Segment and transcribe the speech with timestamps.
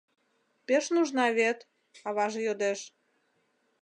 [0.67, 1.59] —Пеш нужна вет?—
[2.07, 2.79] аваже йодеш.